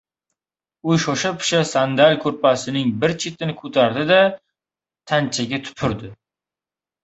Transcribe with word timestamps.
U 0.87 0.95
shosha-pisha 1.03 1.59
sandal 1.73 2.15
ko‘rpasining 2.23 2.91
bir 3.05 3.15
chetini 3.27 3.57
ko‘tardi-da, 3.61 4.19
tanchaga 5.15 5.65
tupurdi. 5.71 6.15